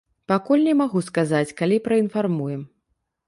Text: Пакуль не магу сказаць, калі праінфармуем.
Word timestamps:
Пакуль 0.31 0.63
не 0.67 0.73
магу 0.79 1.01
сказаць, 1.09 1.55
калі 1.61 1.77
праінфармуем. 1.87 2.61